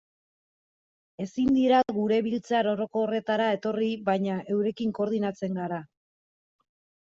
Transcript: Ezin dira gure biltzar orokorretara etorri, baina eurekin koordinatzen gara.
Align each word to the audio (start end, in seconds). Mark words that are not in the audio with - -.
Ezin 1.25 1.51
dira 1.57 1.81
gure 1.97 2.17
biltzar 2.29 2.71
orokorretara 2.73 3.53
etorri, 3.61 3.93
baina 4.11 4.41
eurekin 4.57 4.99
koordinatzen 5.03 5.63
gara. 5.63 5.83